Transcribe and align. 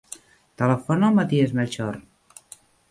Telefona 0.61 1.11
al 1.11 1.21
Matías 1.21 1.55
Melchor. 1.61 2.03